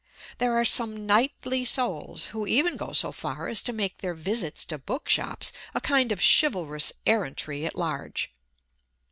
There 0.39 0.53
are 0.53 0.65
some 0.65 1.05
knightly 1.05 1.63
souls 1.63 2.29
who 2.33 2.47
even 2.47 2.75
go 2.75 2.91
so 2.91 3.11
far 3.11 3.47
as 3.49 3.61
to 3.61 3.71
make 3.71 3.99
their 3.99 4.15
visits 4.15 4.65
to 4.65 4.79
bookshops 4.79 5.53
a 5.75 5.79
kind 5.79 6.11
of 6.11 6.19
chivalrous 6.39 6.91
errantry 7.05 7.67
at 7.67 7.75
large. 7.75 8.33